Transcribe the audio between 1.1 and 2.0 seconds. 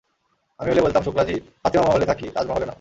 জী, ফাতিমা